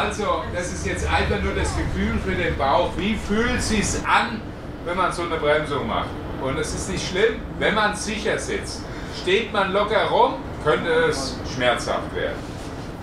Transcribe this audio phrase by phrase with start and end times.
[0.00, 2.90] Also, das ist jetzt einfach nur das Gefühl für den Bauch.
[2.96, 4.40] Wie fühlt es sich an,
[4.86, 6.08] wenn man so eine Bremsung macht?
[6.42, 8.80] Und es ist nicht schlimm, wenn man sicher sitzt.
[9.20, 12.38] Steht man locker rum, könnte es schmerzhaft werden.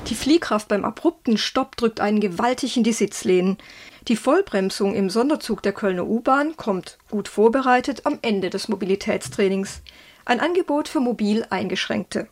[0.08, 3.60] Die Fliehkraft beim abrupten Stopp drückt einen gewaltig in die Sitzlehnen.
[4.08, 9.84] Die Vollbremsung im Sonderzug der Kölner U-Bahn kommt, gut vorbereitet, am Ende des Mobilitätstrainings.
[10.26, 12.28] Ein Angebot für mobil Eingeschränkte.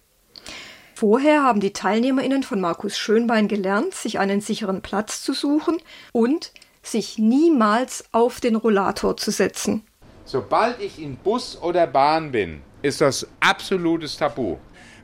[0.98, 5.78] Vorher haben die TeilnehmerInnen von Markus Schönbein gelernt, sich einen sicheren Platz zu suchen
[6.14, 9.86] und sich niemals auf den Rollator zu setzen.
[10.24, 14.56] Sobald ich in Bus oder Bahn bin, ist das absolutes Tabu,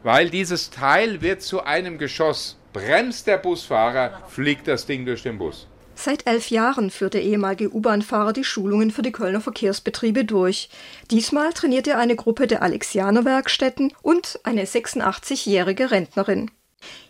[0.02, 2.58] weil dieses Teil wird zu einem Geschoss.
[2.72, 5.68] Bremst der Busfahrer, fliegt das Ding durch den Bus.
[5.96, 10.70] Seit elf Jahren führt der ehemalige U-Bahn-Fahrer die Schulungen für die Kölner Verkehrsbetriebe durch.
[11.12, 16.50] Diesmal trainiert er eine Gruppe der Alexianer Werkstätten und eine 86-jährige Rentnerin.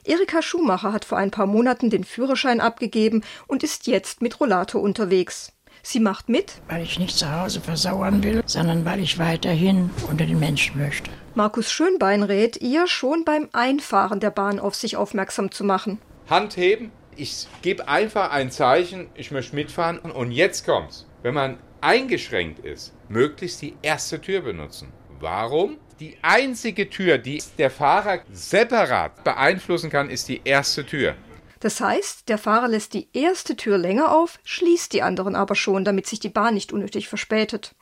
[0.03, 4.81] Erika Schumacher hat vor ein paar Monaten den Führerschein abgegeben und ist jetzt mit Rollator
[4.81, 5.53] unterwegs.
[5.83, 10.25] Sie macht mit, weil ich nicht zu Hause versauern will, sondern weil ich weiterhin unter
[10.25, 11.09] den Menschen möchte.
[11.33, 15.99] Markus Schönbein rät ihr, schon beim Einfahren der Bahn auf sich aufmerksam zu machen.
[16.29, 21.07] Hand heben, ich gebe einfach ein Zeichen, ich möchte mitfahren und jetzt kommt's.
[21.21, 24.91] Wenn man eingeschränkt ist, möglichst die erste Tür benutzen.
[25.19, 25.77] Warum?
[25.99, 31.15] Die einzige Tür, die der Fahrer separat beeinflussen kann, ist die erste Tür.
[31.59, 35.85] Das heißt, der Fahrer lässt die erste Tür länger auf, schließt die anderen aber schon,
[35.85, 37.75] damit sich die Bahn nicht unnötig verspätet.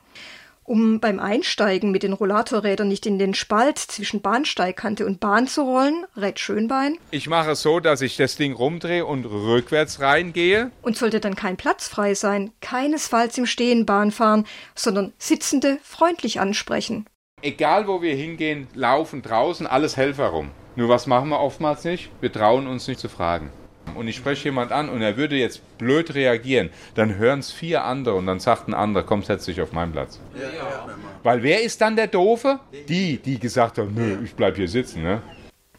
[0.70, 5.62] Um beim Einsteigen mit den Rollatorrädern nicht in den Spalt zwischen Bahnsteigkante und Bahn zu
[5.62, 6.96] rollen, rät Schönbein.
[7.10, 10.70] Ich mache es so, dass ich das Ding rumdrehe und rückwärts reingehe.
[10.82, 16.38] Und sollte dann kein Platz frei sein, keinesfalls im Stehen Bahn fahren, sondern Sitzende freundlich
[16.38, 17.04] ansprechen.
[17.42, 20.52] Egal wo wir hingehen, laufen draußen, alles Helfer rum.
[20.76, 22.10] Nur was machen wir oftmals nicht?
[22.20, 23.50] Wir trauen uns nicht zu fragen
[23.94, 27.84] und ich spreche jemand an und er würde jetzt blöd reagieren, dann hören es vier
[27.84, 30.20] andere und dann sagt ein anderer, komm, setz dich auf meinen Platz.
[30.34, 30.88] Ja, ja.
[31.22, 32.60] Weil wer ist dann der Doofe?
[32.88, 35.22] Die, die gesagt haben, nö, ich bleib hier sitzen, ne?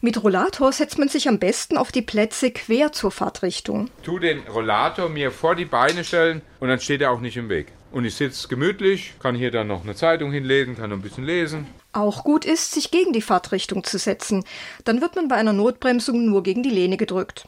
[0.04, 3.88] Mit Rollator setzt man sich am besten auf die Plätze quer zur Fahrtrichtung.
[4.02, 7.48] Tu den Rollator mir vor die Beine stellen und dann steht er auch nicht im
[7.48, 7.68] Weg.
[7.92, 11.24] Und ich sitze gemütlich, kann hier dann noch eine Zeitung hinlegen, kann noch ein bisschen
[11.24, 11.66] lesen.
[11.92, 14.44] Auch gut ist, sich gegen die Fahrtrichtung zu setzen.
[14.84, 17.46] Dann wird man bei einer Notbremsung nur gegen die Lehne gedrückt.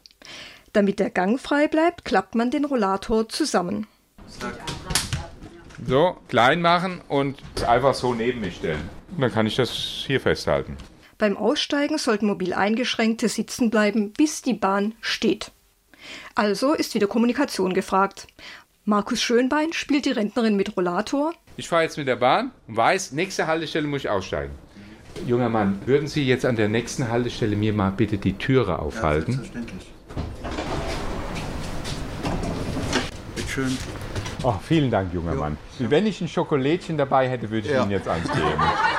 [0.72, 3.86] Damit der Gang frei bleibt, klappt man den Rollator zusammen.
[5.86, 8.88] So, klein machen und einfach so neben mich stellen.
[9.18, 9.70] dann kann ich das
[10.06, 10.76] hier festhalten.
[11.18, 15.52] Beim Aussteigen sollten mobil Eingeschränkte sitzen bleiben, bis die Bahn steht.
[16.34, 18.26] Also ist wieder Kommunikation gefragt.
[18.84, 21.32] Markus Schönbein spielt die Rentnerin mit Rollator.
[21.56, 24.52] Ich fahre jetzt mit der Bahn und weiß, nächste Haltestelle muss ich aussteigen.
[25.26, 29.32] Junger Mann, würden Sie jetzt an der nächsten Haltestelle mir mal bitte die Türe aufhalten?
[29.32, 29.86] Ja, selbstverständlich.
[33.54, 33.78] Schön.
[34.42, 35.40] Oh, vielen Dank, junger jo.
[35.40, 35.56] Mann.
[35.78, 37.82] Wenn ich ein Schokolädchen dabei hätte, würde ich ja.
[37.82, 38.42] Ihnen jetzt eins geben.